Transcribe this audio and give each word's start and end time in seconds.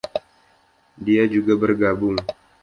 Dia 1.05 1.23
juga 1.33 1.53
bergabung. 1.61 2.17